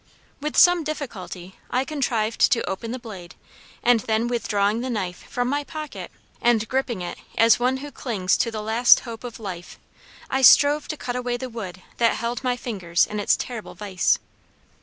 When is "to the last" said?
8.37-9.01